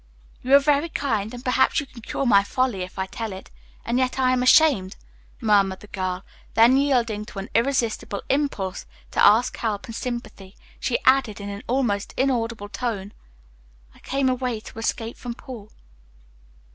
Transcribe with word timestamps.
"You 0.41 0.55
are 0.55 0.59
very 0.59 0.89
kind, 0.89 1.31
and 1.31 1.45
perhaps 1.45 1.79
you 1.79 1.85
can 1.85 2.01
cure 2.01 2.25
my 2.25 2.43
folly 2.43 2.81
if 2.81 2.97
I 2.97 3.05
tell 3.05 3.31
it, 3.31 3.51
and 3.85 3.99
yet 3.99 4.17
I 4.17 4.33
am 4.33 4.41
ashamed," 4.41 4.95
murmured 5.39 5.81
the 5.81 5.85
girl. 5.85 6.25
Then 6.55 6.75
yielding 6.75 7.23
to 7.25 7.37
an 7.37 7.51
irresistible 7.53 8.23
impulse 8.27 8.87
to 9.11 9.23
ask 9.23 9.55
help 9.57 9.85
and 9.85 9.93
sympathy, 9.93 10.55
she 10.79 10.97
added, 11.05 11.39
in 11.39 11.49
an 11.49 11.61
almost 11.67 12.15
inaudible 12.17 12.67
tone, 12.69 13.13
"I 13.93 13.99
came 13.99 14.27
away 14.27 14.59
to 14.61 14.79
escape 14.79 15.17
from 15.17 15.35
Paul." 15.35 15.71